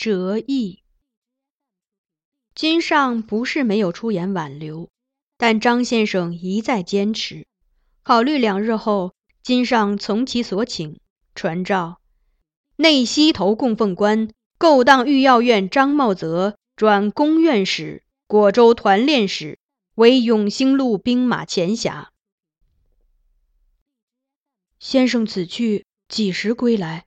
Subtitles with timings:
[0.00, 0.82] 折翼。
[2.54, 4.88] 金上不是没有出言挽留，
[5.36, 7.46] 但张先生一再坚持。
[8.02, 10.98] 考虑两日后，金上从其所请，
[11.34, 12.00] 传召
[12.76, 19.58] 内西头供奉官勾当御药院张茂泽转宫院使、果州团练使，
[19.96, 22.10] 为永兴路兵马前辖。
[24.78, 27.04] 先生此去几时归来？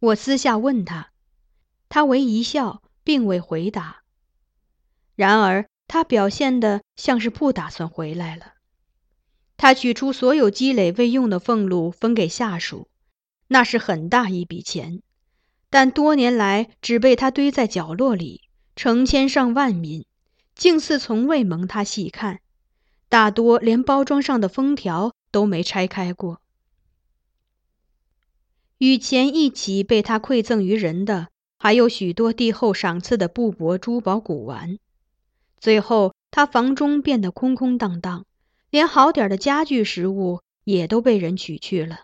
[0.00, 1.11] 我私下问他。
[1.94, 3.98] 他唯一笑，并未回答。
[5.14, 8.54] 然而，他表现的像是不打算回来了。
[9.58, 12.88] 他取出所有积累未用的俸禄分给下属，
[13.48, 15.02] 那是很大一笔钱，
[15.68, 20.06] 但多年来只被他堆在角落里，成千上万民，
[20.54, 22.40] 竟似从未蒙他细看，
[23.10, 26.40] 大多连包装上的封条都没拆开过。
[28.78, 31.28] 与钱一起被他馈赠于人的。
[31.62, 34.80] 还有许多帝后赏赐的布帛、珠宝、古玩。
[35.60, 38.26] 最后，他房中变得空空荡荡，
[38.68, 42.00] 连好点的家具、食物也都被人取去了。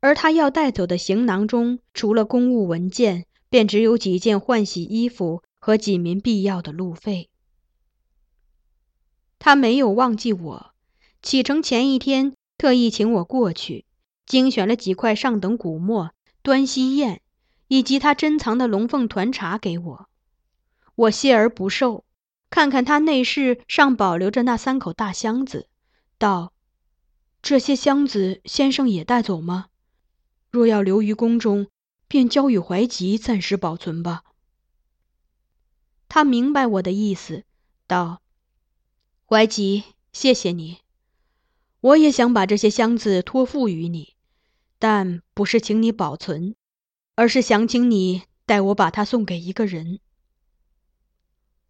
[0.00, 7.28] 而他要带走的行囊中，除了公务文件，便只有几件换洗衣服和几名必要的路费。
[9.38, 10.72] 他没有忘记我，
[11.22, 13.84] 启程前一天特意请我过去，
[14.26, 16.10] 精选了几块上等古墨，
[16.42, 17.20] 端西砚。
[17.70, 20.08] 以及他珍藏的龙凤团茶给我，
[20.96, 22.04] 我谢而不受。
[22.50, 25.68] 看看他内室上保留着那三口大箱子，
[26.18, 26.52] 道
[27.40, 29.66] ：“这些箱子先生也带走吗？
[30.50, 31.68] 若要留于宫中，
[32.08, 34.24] 便交与怀吉暂时保存吧。”
[36.10, 37.44] 他明白我的意思，
[37.86, 38.20] 道
[39.30, 40.78] ：“怀吉，谢谢你。
[41.80, 44.16] 我也想把这些箱子托付于你，
[44.80, 46.56] 但不是请你保存。”
[47.14, 50.00] 而是想请你代我把它送给一个人。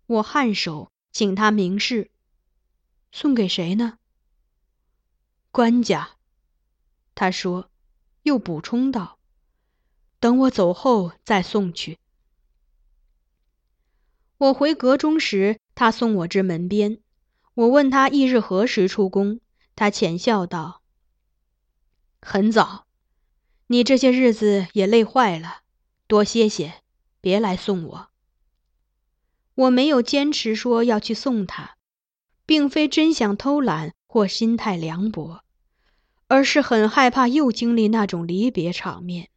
[0.07, 2.11] 我颔首，请他明示。
[3.13, 3.99] 送给谁呢？
[5.51, 6.17] 官家。
[7.15, 7.71] 他说，
[8.23, 9.19] 又补充道
[10.21, 11.99] ：“等我走后再送去。”
[14.39, 17.01] 我回阁中时，他送我至门边。
[17.55, 19.41] 我问他翌日何时出宫，
[19.77, 20.83] 他浅笑道
[22.23, 22.87] ：“很早。”
[23.73, 25.59] 你这些日子也累坏了，
[26.09, 26.83] 多歇歇，
[27.21, 28.09] 别来送我。
[29.55, 31.77] 我没有坚持说要去送他，
[32.45, 35.45] 并非真想偷懒或心态凉薄，
[36.27, 39.29] 而是很害怕又经历那种离别场面。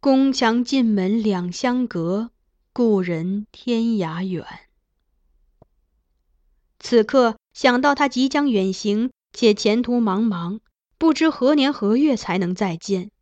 [0.00, 2.32] 宫墙进门两相隔，
[2.72, 4.44] 故人天涯远。
[6.80, 10.58] 此刻想到他即将远行，且前途茫茫，
[10.98, 13.12] 不知何年何月才能再见。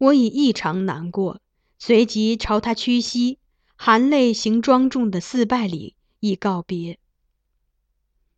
[0.00, 1.42] 我已异常难过，
[1.78, 3.38] 随即朝他屈膝，
[3.76, 6.98] 含泪行庄重的四拜礼，以告别。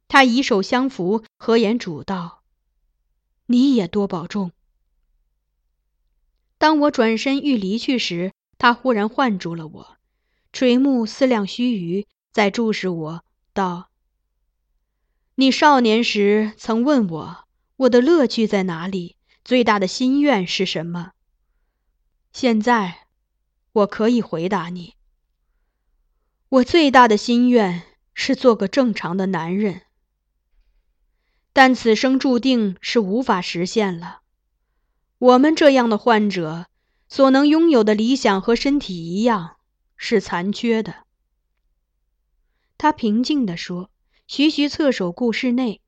[0.08, 2.42] 他以手相扶，和颜嘱道
[3.46, 4.50] ：“你也多保重。”
[6.58, 9.96] 当我转身欲离去时，他忽然唤住了我，
[10.52, 13.88] 垂目思量须臾，再注视我道
[15.36, 17.44] ：“你少年时曾问我，
[17.76, 19.14] 我的乐趣在哪里？
[19.44, 21.12] 最大的心愿是什么？
[22.32, 23.06] 现在，
[23.72, 24.94] 我可以回答你。
[26.48, 27.82] 我最大的心愿
[28.14, 29.82] 是做个正常的男人，
[31.52, 34.20] 但此生注定是无法实现了。
[35.18, 36.66] 我们这样的患者。”
[37.12, 39.56] 所能拥有的理想和身体一样，
[39.98, 41.04] 是残缺的。
[42.78, 43.90] 他平静地说，
[44.26, 45.82] 徐徐侧手顾室内，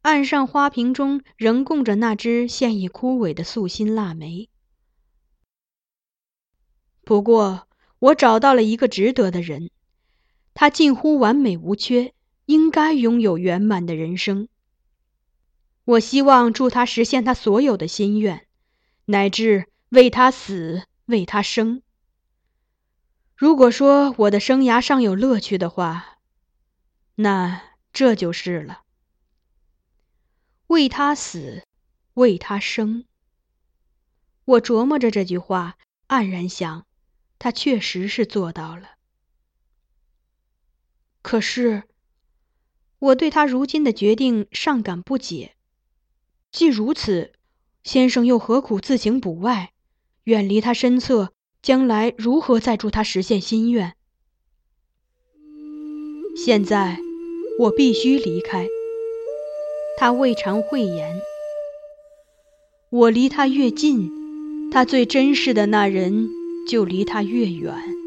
[0.00, 4.48] 岸上花瓶中仍供着那只现已枯萎的素心腊梅。
[7.04, 7.68] 不过，
[7.98, 9.70] 我找到了一个值得的人，
[10.54, 12.12] 他近乎完美无缺，
[12.46, 14.48] 应该拥有圆满的人生。
[15.84, 18.46] 我希望助他实现他所有的心愿，
[19.06, 19.66] 乃至。
[19.90, 21.80] 为他死，为他生。
[23.36, 26.18] 如果说我的生涯尚有乐趣的话，
[27.14, 27.62] 那
[27.92, 28.80] 这就是了。
[30.66, 31.62] 为他死，
[32.14, 33.04] 为他生。
[34.46, 35.76] 我琢磨着这句话，
[36.08, 36.84] 黯然想，
[37.44, 38.92] 他确实是做到了。
[41.20, 41.82] 可是，
[42.98, 45.54] 我对他如今的决定尚感不解。
[46.50, 47.32] 既如此，
[47.82, 49.74] 先生又何苦自行补外？
[50.22, 53.94] 远离他身侧，将来如何再助他实现心愿？
[56.34, 56.98] 现在
[57.58, 58.66] 我必须离开。
[59.98, 61.20] 他未尝讳言。
[62.88, 66.30] 我离他越近，他最珍视的那人
[66.66, 68.03] 就离他越远。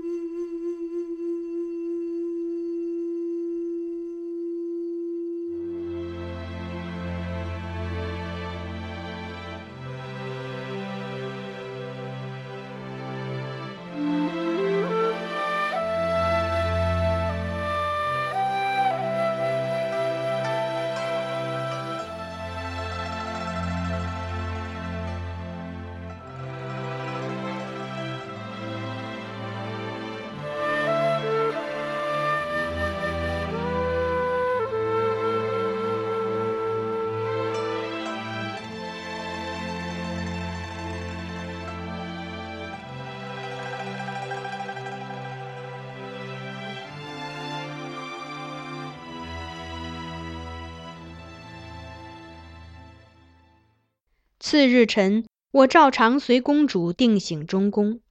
[54.40, 58.02] 次日晨，我照常随公主定省中宫，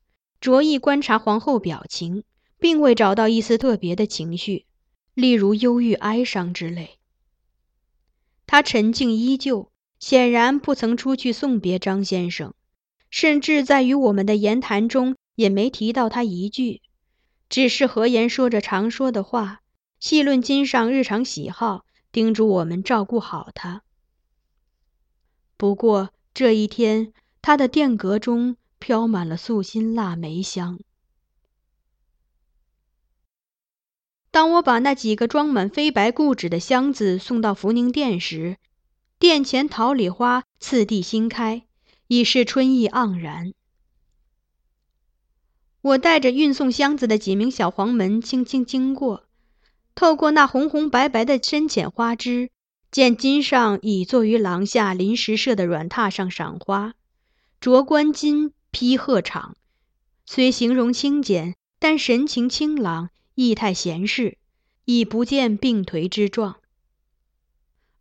[0.40, 2.24] 着意观察皇后表情，
[2.58, 4.66] 并未找到一丝特别的情绪，
[5.14, 6.98] 例如忧郁、哀伤之类。
[8.44, 9.70] 她沉静依旧，
[10.00, 12.54] 显然不曾出去送别张先生，
[13.08, 16.82] 甚至在与我们的言谈中也没提到他一句，
[17.48, 19.60] 只是和颜说着常说的话，
[20.00, 23.82] 细论今上日常喜好，叮嘱我们照顾好他。
[25.56, 26.10] 不过。
[26.36, 30.78] 这一天，他的殿阁中飘满了素心腊梅香。
[34.30, 38.58] 当我把那几个装满飞白故纸的箱子送到福宁殿时，
[39.18, 41.66] 殿前桃李花次第新开，
[42.06, 43.54] 已是春意盎然。
[45.80, 49.24] 我带着运送箱子的几名小黄门轻轻经过，
[49.94, 52.50] 透过那红红白白的深浅花枝。
[52.96, 56.94] 见金上已坐于廊下临时设的软榻上赏花，
[57.60, 59.52] 着冠巾披鹤氅，
[60.24, 64.38] 虽形容清简，但神情清朗，意态闲适，
[64.86, 66.56] 已不见病颓之状。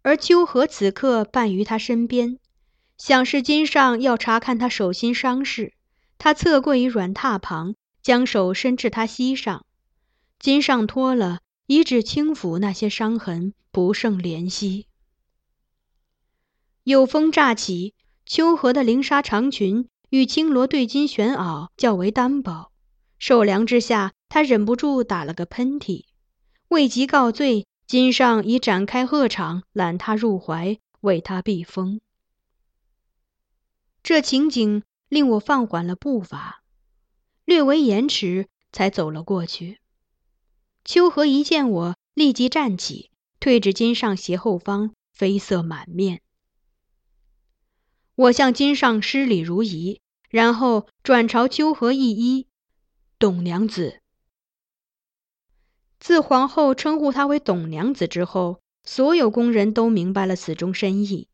[0.02, 2.40] 而秋荷此刻伴于他身边，
[2.98, 5.74] 想是金上要查看他手心伤势，
[6.18, 9.66] 他侧跪于软榻旁，将手伸至他膝上，
[10.40, 11.40] 金上脱了。
[11.68, 14.88] 以指轻抚那些伤痕，不胜怜惜。
[16.84, 17.96] 有风乍起，
[18.26, 22.72] 秋荷的绫纱长裙与青罗对襟玄袄较为单薄，
[23.18, 26.06] 受凉之下，她忍不住打了个喷嚏。
[26.68, 32.02] 未及告罪，金上已展开鹤氅，揽她入怀，为她避风。
[34.04, 36.64] 这情景令我放缓了步伐，
[37.46, 39.80] 略为延迟，才走了过去。
[40.86, 46.22] 秋荷一见我，立即站起，退至金上斜后方，绯色满面。
[48.14, 50.00] 我向金上施礼如仪，
[50.30, 52.46] 然后转朝秋荷一揖
[53.18, 54.00] ：“董娘子。”
[56.00, 61.28] 自皇后称呼她为董娘子之后，所有宫人都明白了此中深意。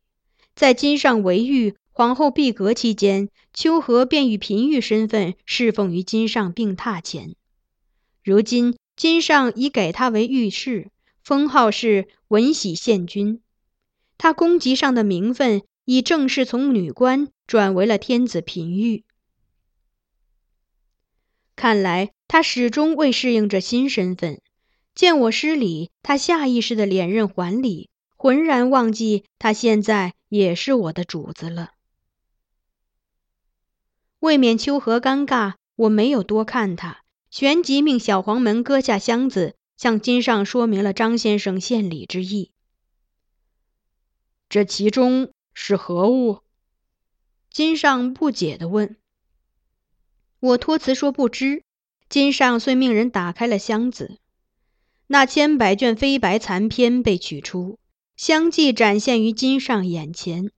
[0.54, 7.36] 在金上为玉皇后闭阁期间，秋荷便以嫔御身份侍奉于金上病榻前。
[8.24, 10.90] 如今，金上已给他为御史，
[11.22, 13.40] 封号是文喜献君。
[14.18, 19.04] 他宫籍上的名分已正式从女官转为了天子嫔御。
[21.56, 24.40] 看来他始终未适应这新身份。
[24.94, 31.70] 见我失礼，他下意识的连任还礼，浑然忘记他现在也是我的主子了。
[34.18, 37.01] 未免秋荷尴尬，我没有多看他，
[37.32, 42.50] 旋即命小黄门割下箱子，向金上说明了张先生献礼之意。
[44.50, 46.40] 这其中是何物？
[47.50, 48.96] 金上不解地问。
[50.40, 51.62] 我托辞说不知。
[52.10, 54.18] 金上遂命人打开了箱子。
[55.06, 57.78] 那千百卷飞白残篇被取出，
[58.14, 60.50] 相继展现于金上眼前。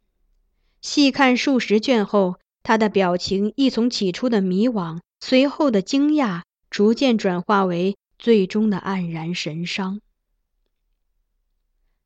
[0.81, 6.43] 细看数十卷后，他的表情亦从起初的迷惘，随后的惊讶，
[6.75, 10.01] 逐渐转化为最终的黯然神伤。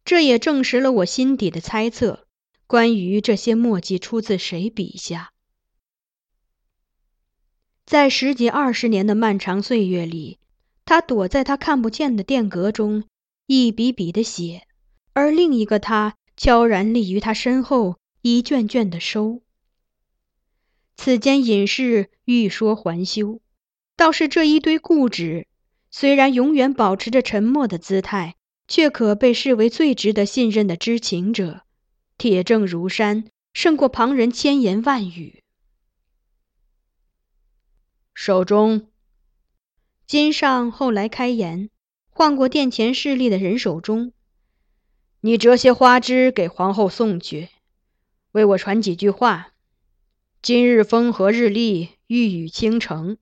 [0.05, 2.27] 这也证实了我心底的猜测：
[2.67, 5.33] 关于这些墨迹出自谁笔下？
[7.87, 10.39] 在十几二十年的漫长岁月里。
[10.85, 13.05] 他躲在他看不见的殿阁中，
[13.47, 14.67] 一笔笔的写，
[15.15, 19.41] 而另一个他悄然立于他身后，一卷卷的收。
[20.95, 23.41] 此间隐士欲说还休，
[23.99, 25.49] 倒是这一堆固执，
[25.91, 28.37] 虽然永远保持着沉默的姿态，
[28.69, 31.63] 却可被视为最值得信任的知情者，
[32.17, 35.43] 铁证如山，胜过旁人千言万语。
[38.15, 38.87] 手中。
[40.07, 41.69] 金上后来开言，
[42.09, 44.13] 换过殿前侍立的人手中
[45.23, 47.49] ：“你折些花枝给皇后送去，
[48.31, 49.55] 为我传几句话。
[50.41, 53.19] 今日风和日丽，玉宇倾城，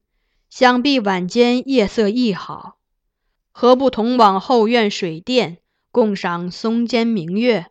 [0.49, 2.79] 想必晚间夜色亦好，
[3.53, 5.59] 何不同往后院水殿，
[5.91, 7.67] 共赏松间明月？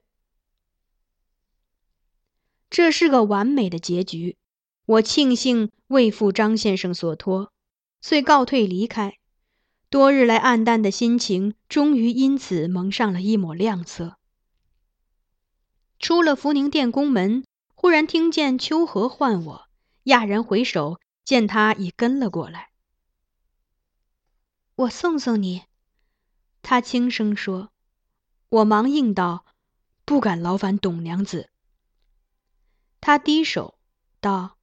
[2.70, 4.38] 这是个完美的结局。
[4.86, 7.52] 我庆幸未负张先生所托。”
[8.02, 9.18] 遂告退离开，
[9.90, 14.18] 多日来暗淡的心情终于因此蒙上了一抹亮色。
[15.98, 19.66] 出了福宁殿宫门，忽然听见秋荷唤我，
[20.04, 22.70] 讶然回首，见他已跟了过来。
[24.76, 25.64] 我送送你，
[26.62, 27.74] 他轻声说。
[28.48, 29.46] 我忙应道
[30.06, 31.50] ：“不敢劳烦董娘子。”
[33.02, 33.78] 他低首
[34.22, 34.58] 道：“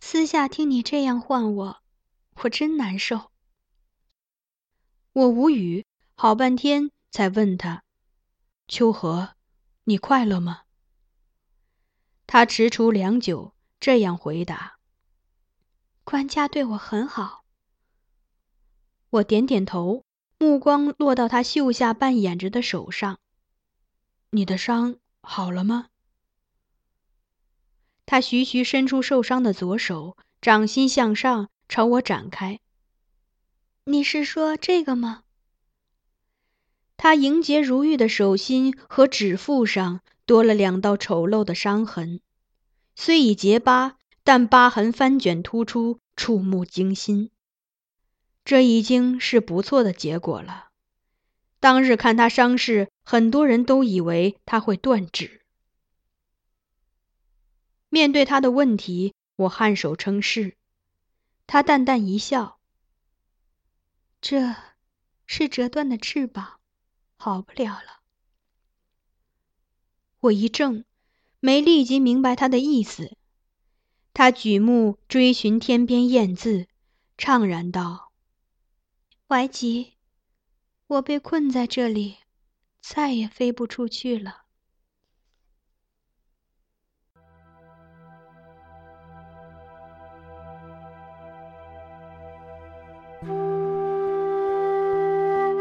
[0.00, 1.82] 私下听你这样唤我。”
[2.42, 3.30] 我真难受。
[5.12, 7.84] 我无语，好半天才问他
[8.66, 9.34] ：“秋荷，
[9.84, 10.62] 你快乐吗？”
[12.26, 14.78] 他踟蹰良久，这样回答
[16.04, 17.44] ：“官家对我很好。”
[19.10, 20.04] 我点点头，
[20.38, 23.18] 目光落到他袖下半掩着的手上
[24.30, 25.88] ：“你的伤好了吗？”
[28.06, 31.48] 他徐徐伸出受伤的左手，掌心向上。
[31.68, 32.60] 朝我展开。
[33.84, 35.22] 你是说这个吗？
[36.98, 42.20] 他莹洁如玉的手心和指腹上多了两道丑陋的伤痕，
[42.94, 47.30] 虽已结疤，但疤痕翻卷突出，触目惊心。
[48.44, 50.70] 这已经是不错的结果了。
[51.60, 55.42] 当日看他伤势，很多人都以为他会断指。
[57.88, 60.56] 面对他的问题，我颔首称是。
[61.46, 62.58] 他淡淡一笑
[64.22, 64.54] ：“这
[65.26, 66.58] 是折断的翅膀，
[67.16, 68.00] 好不了了。”
[70.20, 70.84] 我一怔，
[71.40, 73.16] 没立即明白他的意思。
[74.14, 76.66] 他举目追寻天边燕字，
[77.16, 78.10] 怅然道
[79.26, 79.94] ：“怀吉，
[80.86, 82.16] 我被困在这里，
[82.80, 84.42] 再也飞不出去了。”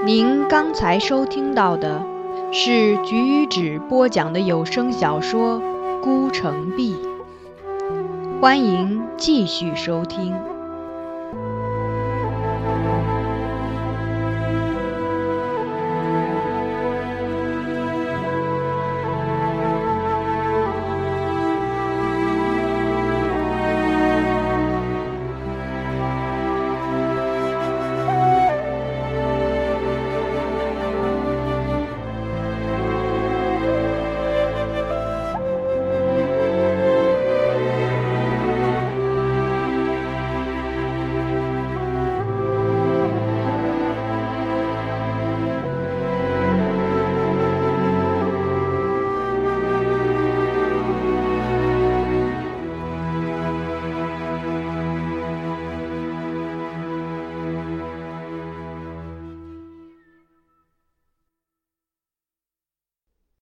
[0.04, 2.04] 您刚才收听到的
[2.52, 5.62] 是橘子播讲的有声小说
[6.02, 6.96] 《孤城闭》，
[8.42, 10.61] 欢迎继续收听。